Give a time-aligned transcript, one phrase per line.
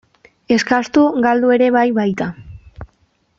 [0.55, 2.31] Eskastu galdu ere bai baita.